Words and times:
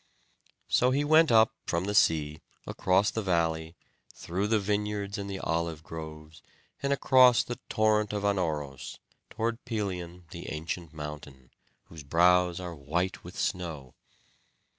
So 0.67 0.89
he 0.89 1.03
went 1.05 1.31
up 1.31 1.53
from 1.67 1.83
the 1.85 1.93
sea 1.93 2.41
across 2.65 3.11
the 3.11 3.21
valley, 3.21 3.75
through 4.15 4.47
the 4.47 4.57
vineyards 4.57 5.19
and 5.19 5.29
the 5.29 5.37
olive 5.37 5.83
groves, 5.83 6.41
and 6.81 6.91
across 6.91 7.43
the 7.43 7.59
torrent 7.69 8.11
of 8.11 8.23
Anauros, 8.23 8.97
toward 9.29 9.63
Pelion 9.63 10.25
the 10.31 10.49
ancient 10.51 10.91
mountain, 10.91 11.51
whose 11.83 12.01
brows 12.01 12.59
are 12.59 12.73
white 12.73 13.23
with 13.23 13.37
snow. 13.37 13.93